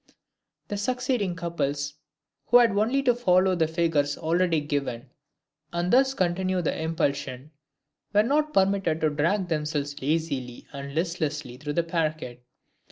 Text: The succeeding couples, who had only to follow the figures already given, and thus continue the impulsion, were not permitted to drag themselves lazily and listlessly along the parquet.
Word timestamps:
The 0.69 0.77
succeeding 0.77 1.35
couples, 1.35 1.93
who 2.47 2.57
had 2.57 2.71
only 2.71 3.03
to 3.03 3.13
follow 3.13 3.53
the 3.53 3.67
figures 3.67 4.17
already 4.17 4.59
given, 4.59 5.11
and 5.71 5.93
thus 5.93 6.15
continue 6.15 6.59
the 6.63 6.75
impulsion, 6.75 7.51
were 8.11 8.23
not 8.23 8.51
permitted 8.51 8.99
to 9.01 9.11
drag 9.11 9.47
themselves 9.49 10.01
lazily 10.01 10.65
and 10.73 10.95
listlessly 10.95 11.59
along 11.63 11.75
the 11.75 11.83
parquet. 11.83 12.41